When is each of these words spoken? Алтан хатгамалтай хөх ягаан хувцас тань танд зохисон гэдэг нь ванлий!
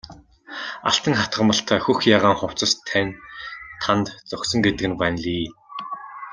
Алтан 0.91 1.13
хатгамалтай 1.19 1.79
хөх 1.83 1.99
ягаан 2.17 2.37
хувцас 2.39 2.71
тань 2.87 3.13
танд 3.83 4.05
зохисон 4.29 4.59
гэдэг 4.63 4.85
нь 4.89 4.97
ванлий! 4.99 5.45